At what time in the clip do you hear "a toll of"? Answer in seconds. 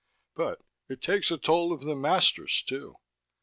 1.29-1.81